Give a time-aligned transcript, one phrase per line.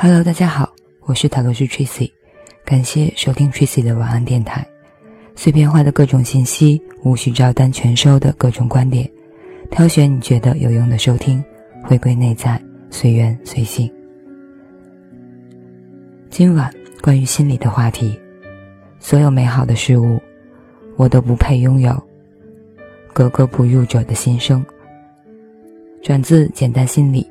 [0.00, 0.72] Hello，大家好，
[1.06, 2.08] 我是塔罗师 Tracy，
[2.64, 4.64] 感谢收听 Tracy 的晚安电台。
[5.34, 9.10] 碎片化的各种信息，无需照单全收的各种观点，
[9.72, 11.44] 挑选你觉得有用的收听，
[11.82, 13.92] 回归内在，随缘随性。
[16.30, 18.16] 今晚关于心理的话题，
[19.00, 20.20] 所有美好的事物，
[20.96, 22.00] 我都不配拥有。
[23.12, 24.64] 格格不入者的心声，
[26.00, 27.28] 转自《简单心理》，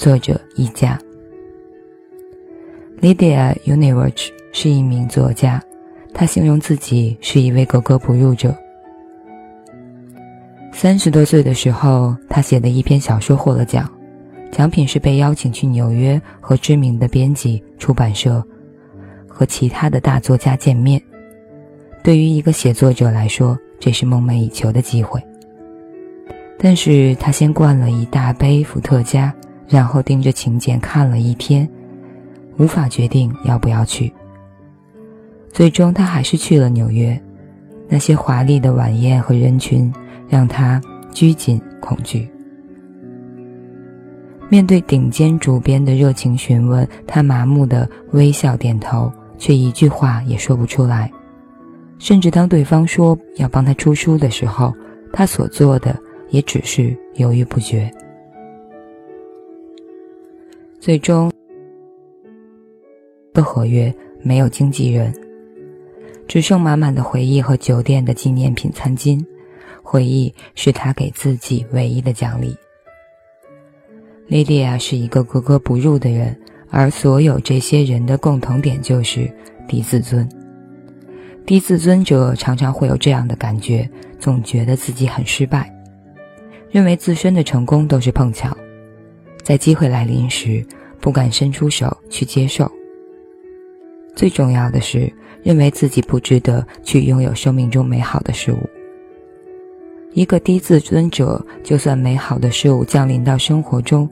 [0.00, 0.98] 作者一家。
[3.00, 5.62] Lydia Univers 是一名作家，
[6.14, 8.54] 他形容自己是一位格格不入者。
[10.72, 13.90] 三十多岁的时候，他写的一篇小说获了奖，
[14.50, 18.42] 奖品是被邀请去纽约和知名的编辑、出版社
[19.28, 21.00] 和其他的大作家见面。
[22.02, 25.22] 对于一个写作者来说，这是梦寐以求的机会。
[26.58, 29.32] 但是他先灌了一大杯伏特加，
[29.68, 31.68] 然后盯着请柬看了一天。
[32.58, 34.12] 无法决定要不要去。
[35.50, 37.18] 最终，他还是去了纽约。
[37.88, 39.92] 那些华丽的晚宴和人群
[40.28, 40.80] 让他
[41.12, 42.28] 拘谨恐惧。
[44.48, 51.10] 面对顶尖主编的热情询问，他麻木的微笑点头，却一句话也说不出来。
[51.98, 54.74] 甚至当对方说要帮他出书的时候，
[55.12, 55.96] 他所做的
[56.30, 57.90] 也只是犹豫不决。
[60.80, 61.32] 最终。
[63.36, 65.14] 的合约没有经纪人，
[66.26, 69.22] 只剩满满的回忆和酒店的纪念品餐巾。
[69.82, 72.56] 回忆是他给自己唯一的奖励。
[74.26, 76.36] 莉迪亚是一个格格不入的人，
[76.70, 79.30] 而所有这些人的共同点就是
[79.68, 80.28] 低自尊。
[81.44, 85.72] 低自尊者常常会有这样的感觉，总觉得自己很失败，
[86.68, 88.56] 认为自身的成功都是碰巧，
[89.44, 90.66] 在机会来临时
[91.00, 92.68] 不敢伸出手去接受。
[94.16, 95.12] 最重要的是，
[95.42, 98.58] 认为自己不值得去拥有生命中美好的事物。
[100.14, 104.08] 一个低自尊者，就算美好的事物降临到生活中，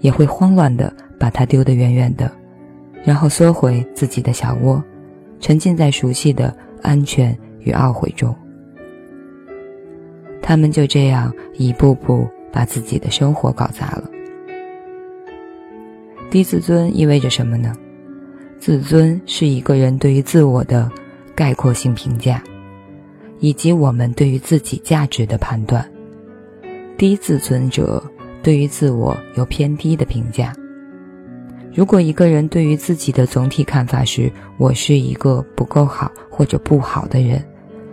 [0.00, 2.30] 也会慌乱的把它丢得远远的，
[3.04, 4.82] 然后缩回自己的小窝，
[5.38, 6.52] 沉浸在熟悉的
[6.82, 8.34] 安全与懊悔中。
[10.42, 14.10] 他们就这样一步步把自己的生活搞砸了。
[16.28, 17.72] 低自尊意味着什么呢？
[18.60, 20.88] 自尊是一个人对于自我的
[21.34, 22.42] 概括性评价，
[23.38, 25.82] 以及我们对于自己价值的判断。
[26.98, 28.04] 低自尊者
[28.42, 30.52] 对于自我有偏低的评价。
[31.72, 37.42] 如果一个人对于自己的总体看法是“我是一个不够好或者不好的人”，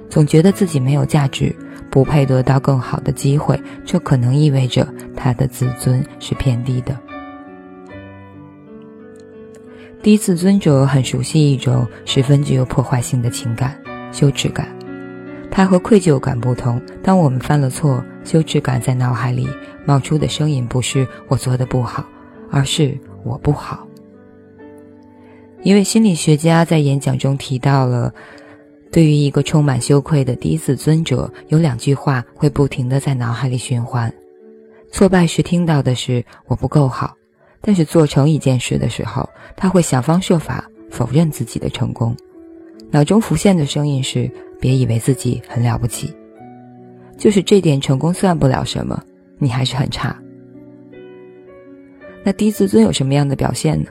[0.09, 1.55] 总觉得自己没有价值，
[1.89, 4.85] 不配得到更好的机会，这可能意味着
[5.15, 6.99] 他的自尊是偏低的。
[10.03, 13.77] 低自尊者很熟悉一种十分具有破坏性的情感——
[14.13, 14.67] 羞耻感。
[15.51, 16.79] 它和愧疚感不同。
[17.01, 19.47] 当我们犯了错，羞耻感在脑海里
[19.85, 22.05] 冒出的声音不是“我做的不好”，
[22.51, 23.85] 而是“我不好”。
[25.63, 28.13] 一位心理学家在演讲中提到了，
[28.91, 34.13] 对于一个充满羞愧的低自尊者，有两句话会不停地在脑海里循环：
[34.91, 37.15] 挫败时听到的是“我不够好”。
[37.61, 42.15] 但是做成一件事的时候，他会想方设法否认自己的成功，
[42.91, 44.29] 脑中浮现的声音是
[44.59, 46.13] ：“别以为自己很了不起，
[47.17, 49.03] 就是这点成功算不了什么，
[49.39, 50.17] 你还是很差。”
[52.23, 53.89] 那低自尊有什么样的表现呢？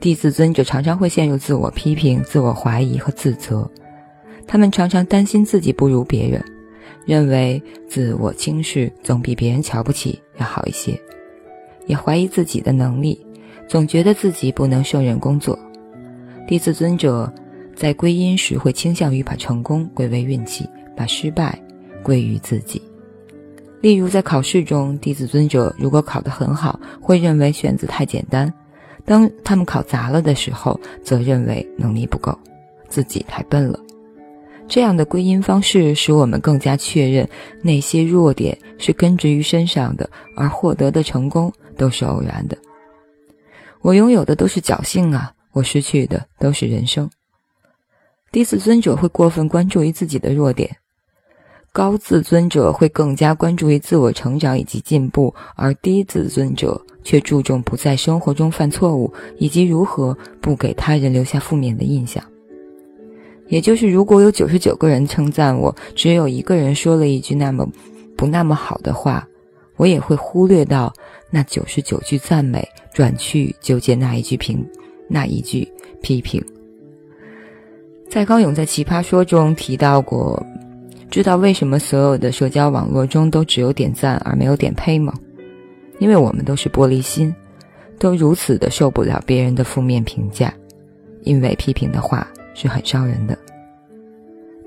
[0.00, 3.70] 低自尊者常常会陷入自我批评、自我怀疑和自责，
[4.46, 6.44] 他们常常担心自己不如别人，
[7.06, 11.00] 认为自我轻视总比别人瞧不起要好一些。
[11.86, 13.18] 也怀疑自己的能力，
[13.68, 15.58] 总觉得自己不能胜任工作。
[16.46, 17.32] 低自尊者
[17.74, 21.58] 在归因时会倾向于把成功归为运气，把失败
[22.02, 22.80] 归于自己。
[23.80, 28.48] 例如，在考试中，低自尊者如果考得很好，会认为选择太简单；
[29.04, 32.36] 当他们考砸了的时候，则认为能力不够，
[32.88, 33.78] 自己太笨了。
[34.68, 37.28] 这样的归因方式使我们更加确认
[37.60, 41.52] 那些弱点是根植于身上的，而获得的成功。
[41.76, 42.56] 都是偶然的，
[43.80, 45.32] 我拥有的都是侥幸啊！
[45.52, 47.10] 我失去的都是人生。
[48.30, 50.76] 低自尊者会过分关注于自己的弱点，
[51.72, 62.24] 高自尊者会更加关注于自我成长以及进步，而低自尊者却注重不在生活中犯错误，以及如何不给他人留下负面的印象。
[63.48, 67.68] 也就是，如果有九十九个人称赞我，只有一个人说了一句那么
[68.16, 69.28] 不那么好的话，
[69.76, 70.90] 我也会忽略到。
[71.34, 72.62] 那九十九句赞美，
[72.92, 74.62] 转去纠结那一句评，
[75.08, 75.66] 那一句
[76.02, 76.44] 批评。
[78.10, 80.44] 蔡康永在《奇葩说》中提到过，
[81.10, 85.18] 知道为什么所有的社交网络中都只有点赞而没有点呸吗？
[85.98, 87.34] 因为我们都是玻璃心，
[87.98, 90.52] 都如此的受不了别人的负面评价，
[91.22, 93.38] 因为批评的话是很伤人的。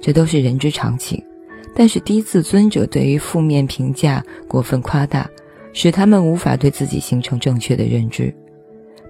[0.01, 1.23] 这都是人之常情，
[1.75, 5.29] 但是低自尊者对于负面评价过分夸大。
[5.75, 8.33] 使他们无法对自己形成正确的认知。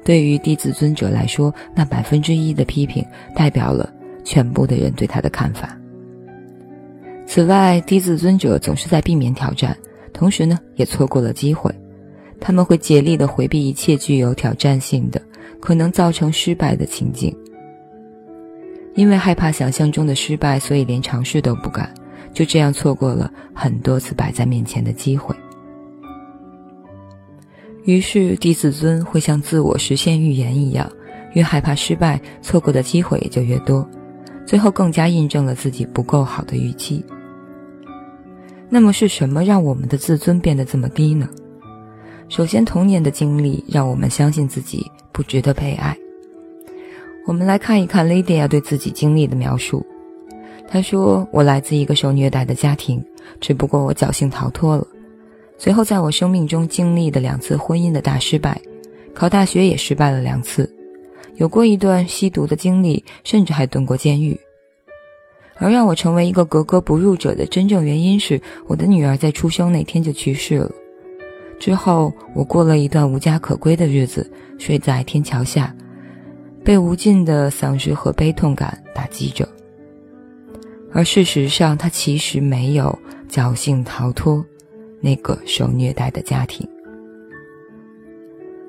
[0.03, 5.79] 对于低自尊者来说，那百分之一的批评代表了全部的人对他的看法。
[7.27, 9.77] 此外，低自尊者总是在避免挑战，
[10.11, 11.73] 同时呢，也错过了机会。
[12.39, 15.21] 他们会竭力的回避一切具有挑战性的、
[15.59, 17.35] 可能造成失败的情境。
[18.95, 21.93] 因为害怕想象中的失败，所以连尝试都不敢，
[22.33, 25.35] 就这样错过了很多次摆在面前的机会。
[27.85, 30.91] 于是，低自尊会像自我实现预言一样，
[31.33, 33.87] 越害怕失败，错过的机会也就越多，
[34.43, 37.05] 最后更加印证了自己不够好的预期。
[38.69, 41.29] 那么，是什么让我们的自尊变得这么低呢？
[42.27, 45.95] 首先，童年的经历让我们相信自己不值得被爱。
[47.27, 49.85] 我们来看一看 Lydia 对自己经历的描述。
[50.67, 53.03] 她说：“我来自一个受虐待的家庭，
[53.39, 54.87] 只不过我侥幸逃脱了。”
[55.57, 58.59] 随后，在我生命中经历的两次婚姻的大失败，
[59.13, 60.69] 考大学也失败了两次，
[61.35, 64.39] 有过一段吸毒的经历，甚至还蹲过监狱。
[65.57, 70.69] 而让我成为一个格格不入者的真正原因是，我的女儿在出生那天就去世了。
[71.57, 74.29] 之后，我过了一段无家可归的日子，
[74.59, 75.73] 睡在天桥下，
[76.65, 79.47] 被无尽的丧失和悲痛感打击着。
[80.91, 82.99] 而事实上，她其实没有
[83.29, 84.45] 侥幸逃脱。
[85.05, 86.67] 那个受虐待的家庭，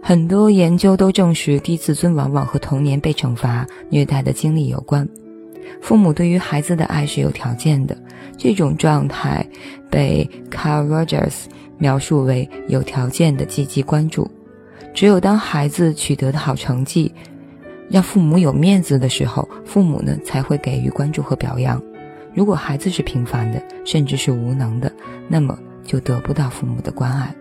[0.02, 5.08] 很多研究都证实，低自尊往往和童年被惩罚、虐待的经历有关。
[5.80, 7.96] 父母对于孩子的爱是有条件的，
[8.36, 9.42] 这种状态
[9.88, 11.44] 被 Carl Rogers
[11.78, 14.30] 描述为有条件的积极关注。
[14.92, 17.10] 只有当孩子取得的好成绩，
[17.88, 21.82] 让父母有面子的时候，父母呢才会给予关注和表扬。
[22.34, 24.92] 如果孩子是平凡的，甚至是无能的，
[25.28, 25.58] 那么。
[25.86, 27.34] 就得不到父母的关爱。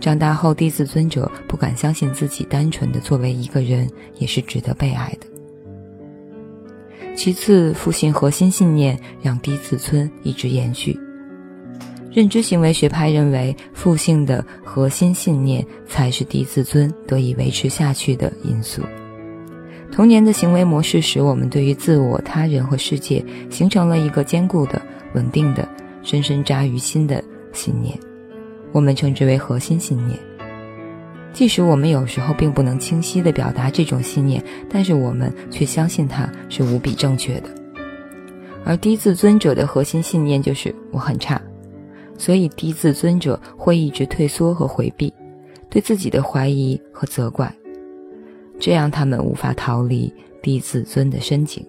[0.00, 3.88] 长大后，低自尊者不敢相信自己单纯的作为一个人
[4.18, 5.26] 也是值得被爱的。
[7.16, 10.98] 其次，父性核心信念让低自尊一直延续。
[12.12, 18.82] 认知行为学派认为，父性的核心信念才是低自尊得以维持下去的因素。
[19.90, 24.80] 童年的行为模式使我们对于自我、他人和世界形成了一个坚固的、
[25.14, 25.68] 稳定的。
[26.08, 27.22] 深深扎于心的
[27.52, 27.94] 信念，
[28.72, 30.18] 我们称之为核心信念。
[31.34, 37.50] 即使我们有时候并不能清晰地表达这种信念，但是我们却相信它是无比正确的。
[38.64, 41.38] 而低自尊者的核心信念就是我很差，
[42.16, 45.12] 所以低自尊者会一直退缩和回避，
[45.68, 47.54] 对自己的怀疑和责怪，
[48.58, 50.10] 这样他们无法逃离
[50.40, 51.62] 低自尊的深井。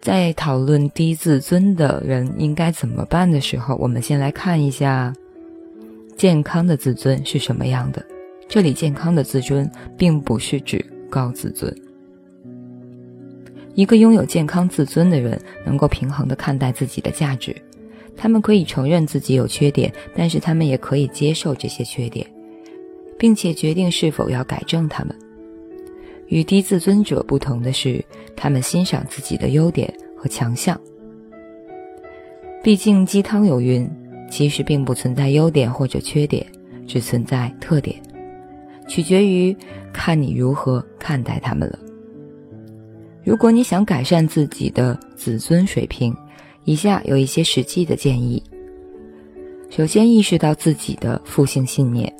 [0.00, 5.12] 在讨论低自尊的人应该怎么办的时候，我们先来看一下
[6.16, 8.04] 健康的自尊是什么样的。
[8.48, 11.74] 这里健康的自尊并不是指高自尊。
[13.74, 17.54] 一个拥有健康自尊的人，能够平衡的看待自己的价值。
[18.16, 22.26] 他们可以承认自己有缺点，但是他们也可以接受这些缺点，
[23.18, 25.14] 并且决定是否要改正他们。
[26.28, 28.04] 与低自尊者不同的是，
[28.36, 30.78] 他们欣赏自己的优点和强项。
[32.62, 33.88] 毕竟鸡汤有云，
[34.30, 36.44] 其实并不存在优点或者缺点，
[36.86, 37.96] 只存在特点，
[38.86, 39.56] 取决于
[39.92, 41.78] 看你如何看待他们了。
[43.24, 46.14] 如果你想改善自己的自尊水平，
[46.64, 48.42] 以下有一些实际的建议：
[49.70, 52.12] 首先，意识到自己的负性信念。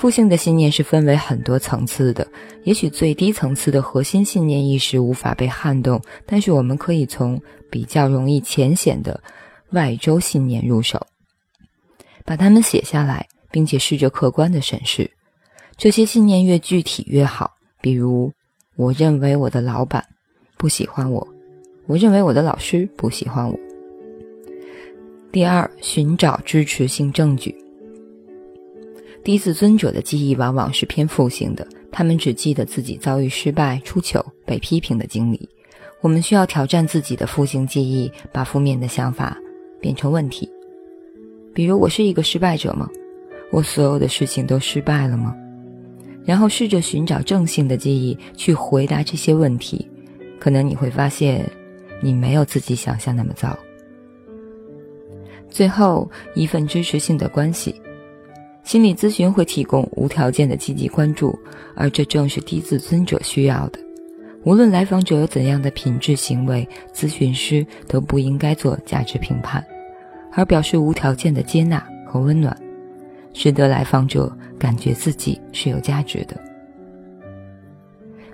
[0.00, 2.26] 负性的信念是分为很多层次的，
[2.64, 7.38] 也许最低层次的核心信念意识无法被撼动，但是我们可以从
[7.70, 9.22] 比较容易浅显的
[9.72, 11.06] 外周信念入手，
[12.24, 15.10] 把它们写下来，并且试着客观的审视。
[15.76, 17.50] 这些信念越具体越好，
[17.82, 18.32] 比如
[18.76, 20.02] 我认为我的老板
[20.56, 21.28] 不喜欢我，
[21.84, 23.54] 我认为我的老师不喜欢我。
[25.30, 27.54] 第二，寻找支持性证据。
[29.22, 35.48] 低自尊者的记忆往往是偏负性的，他们只记得自己遭遇失败、出糗、被批评的经历。
[36.00, 39.36] 我们需要挑战自己的负性记忆，把负面的想法
[39.80, 40.48] 变成问题。
[41.52, 42.88] 比如，我是一个失败者吗？
[43.50, 45.36] 我所有的事情都失败了吗？
[46.24, 49.86] 然后试着寻找正性的记忆去回答这些问题，
[50.38, 51.44] 可能你会发现，
[52.00, 53.58] 你没有自己想象那么糟。
[55.50, 57.74] 最后一份支持性的关系，
[58.62, 61.36] 心理咨询会提供无条件的积极关注，
[61.74, 63.78] 而这正是低自尊者需要的。
[64.44, 69.64] 无论来访者有怎样的品质行为，咨询师都不应该做价值评判，
[70.32, 72.56] 而表示无条件的接纳和温暖，
[73.34, 76.36] 使得来访者感觉自己是有价值的。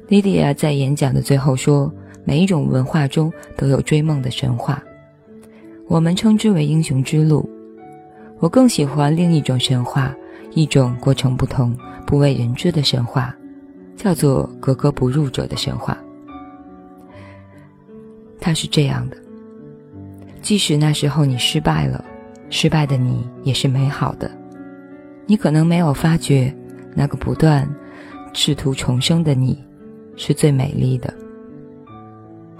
[0.08, 1.92] 莉迪亚在演讲的最后说
[2.24, 4.82] ：“每一种文化中都有追梦的神话。”
[5.88, 7.48] 我们称之为英雄之路，
[8.38, 10.14] 我更喜欢另一种神话，
[10.52, 11.76] 一种过程不同、
[12.06, 13.34] 不为人知的神话，
[13.96, 15.96] 叫做格格不入者的神话。
[18.40, 19.16] 它是这样的：
[20.42, 22.04] 即使那时候你失败了，
[22.50, 24.30] 失败的你也是美好的。
[25.26, 26.54] 你可能没有发觉，
[26.94, 27.68] 那个不断
[28.32, 29.64] 试图重生的你，
[30.14, 31.12] 是最美丽的。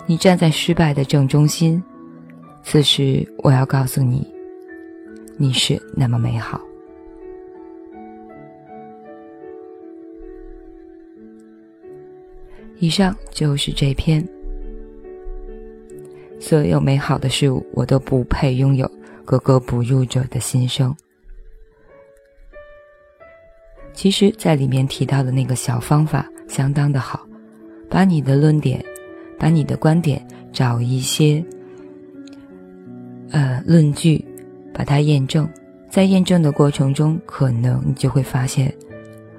[0.06, 1.83] 你站在失败的正中心。
[2.62, 4.26] 此时，我要告诉你，
[5.37, 6.61] 你是那么美好。
[12.78, 14.26] 以上就是这篇。
[16.38, 18.90] 所有美好的事物，我都不配拥有
[19.25, 20.95] 格格不入者的心声。
[23.95, 27.26] 其实，在里面提到的那个小方法相当的好，
[27.88, 28.85] 把你的论点，
[29.38, 31.43] 把你的观点，找一些。
[33.31, 34.23] 呃，论据，
[34.76, 35.49] 把它验证，
[35.88, 38.71] 在验证的过程中，可能你就会发现，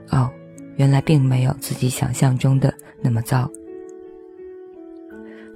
[0.10, 0.28] 哦，
[0.78, 3.48] 原来并没有自己想象中的那么糟。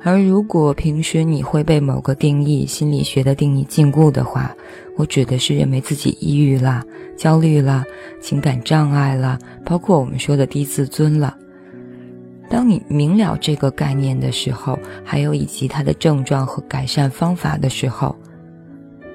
[0.03, 4.55] 而如果平时你会被某个定义、心理学的定义禁锢的话，
[4.97, 6.85] 我指的是认为自己抑郁啦、
[7.17, 7.83] 焦虑啦、
[8.19, 11.35] 情感障碍啦，包括我们说的低自尊了。
[12.49, 18.15] 当你明了这个概念的时候，还有以及它的症状和改善方法的时候，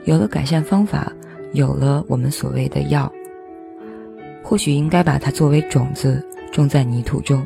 [0.06, 1.12] 有了改善方法，
[1.52, 3.12] 有了我们所谓的药，
[4.40, 7.44] 或许应该把它作为种子种在泥土中，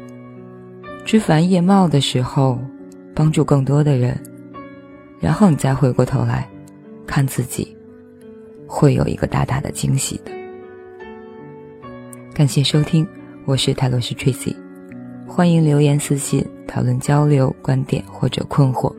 [1.02, 2.58] 枝繁叶茂的时候，
[3.14, 4.14] 帮助更多的人，
[5.18, 6.46] 然后你再回过头来
[7.06, 7.74] 看自己，
[8.66, 10.30] 会有一个大大的惊喜的。
[12.34, 13.08] 感谢收听，
[13.46, 14.54] 我是泰罗斯 Tracy。
[15.26, 18.94] 欢迎留言私信讨论交流观点或者困惑。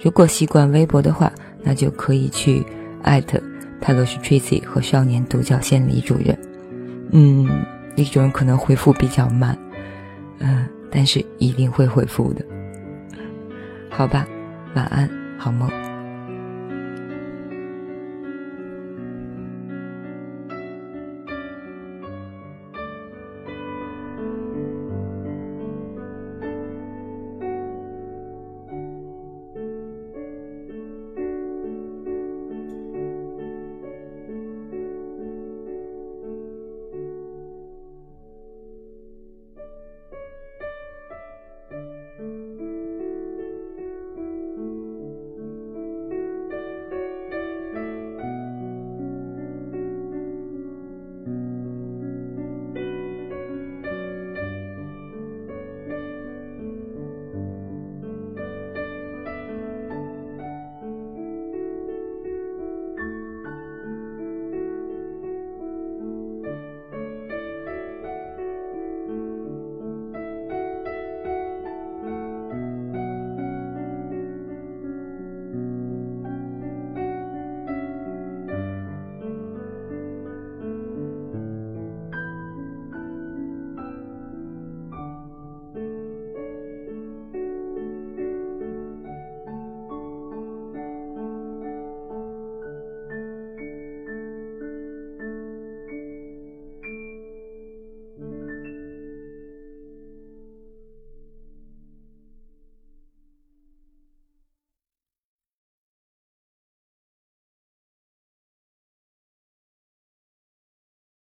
[0.00, 1.32] 如果习惯微博的话，
[1.66, 2.64] 那就可以去
[3.02, 3.42] 艾特
[3.80, 6.38] 泰罗斯 Tracy 和少年独角仙李主任。
[7.10, 7.64] 嗯，
[7.96, 9.58] 李主任可能回复比较慢，
[10.38, 12.44] 嗯，但是一定会回复的。
[13.90, 14.24] 好吧，
[14.74, 15.68] 晚安，好梦。